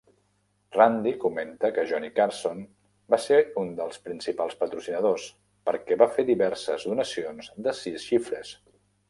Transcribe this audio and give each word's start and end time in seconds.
Randi 0.75 1.11
comenta 1.23 1.69
que 1.75 1.83
Johnny 1.91 2.09
Carson 2.19 2.63
va 3.15 3.19
ser 3.25 3.37
un 3.65 3.69
dels 3.81 4.01
principals 4.07 4.57
patrocinadors, 4.63 5.27
perquè 5.69 6.01
va 6.05 6.09
fer 6.17 6.27
diverses 6.33 6.89
donacions 6.93 7.53
de 7.69 7.77
sis 7.85 8.09
xifres. 8.11 8.57